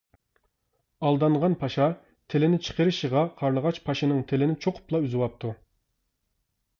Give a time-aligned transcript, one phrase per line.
[1.09, 1.89] ئالدانغان پاشا
[2.33, 5.53] تىلىنى چىقىرىشىغا قارلىغاچ پاشىنىڭ تىلىنى چوقۇپلا ئۈزۈۋاپتۇ.